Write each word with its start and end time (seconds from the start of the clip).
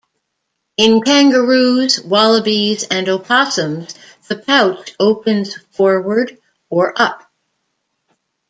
In 0.77 1.01
kangaroos, 1.01 1.99
wallabies 2.01 2.85
and 2.89 3.07
opossums, 3.07 3.93
the 4.29 4.35
pouch 4.35 4.95
opens 4.99 5.53
forward 5.77 6.39
or 6.71 6.99
up. 6.99 7.31